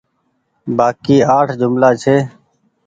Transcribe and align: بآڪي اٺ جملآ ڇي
بآڪي 0.77 1.17
اٺ 1.37 1.47
جملآ 1.59 1.89
ڇي 2.01 2.15